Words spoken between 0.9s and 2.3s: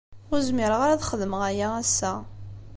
ad xedmeɣ aya ass-a.